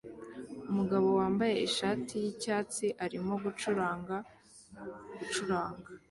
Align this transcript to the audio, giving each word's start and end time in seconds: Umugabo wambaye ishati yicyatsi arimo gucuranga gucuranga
Umugabo 0.71 1.07
wambaye 1.19 1.53
ishati 1.67 2.13
yicyatsi 2.23 2.85
arimo 3.05 3.33
gucuranga 3.43 4.15
gucuranga 5.17 5.79